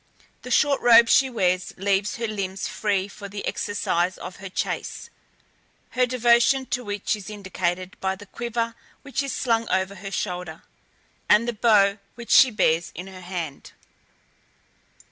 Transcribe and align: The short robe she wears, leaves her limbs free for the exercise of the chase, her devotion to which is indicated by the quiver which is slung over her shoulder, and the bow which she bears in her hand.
The 0.41 0.49
short 0.49 0.81
robe 0.81 1.07
she 1.09 1.29
wears, 1.29 1.75
leaves 1.77 2.15
her 2.15 2.25
limbs 2.25 2.67
free 2.67 3.07
for 3.07 3.29
the 3.29 3.45
exercise 3.45 4.17
of 4.17 4.39
the 4.39 4.49
chase, 4.49 5.11
her 5.91 6.07
devotion 6.07 6.65
to 6.71 6.83
which 6.83 7.15
is 7.15 7.29
indicated 7.29 7.95
by 7.99 8.15
the 8.15 8.25
quiver 8.25 8.73
which 9.03 9.21
is 9.21 9.31
slung 9.31 9.69
over 9.69 9.93
her 9.93 10.09
shoulder, 10.09 10.63
and 11.29 11.47
the 11.47 11.53
bow 11.53 11.99
which 12.15 12.31
she 12.31 12.49
bears 12.49 12.91
in 12.95 13.05
her 13.05 13.21
hand. 13.21 13.73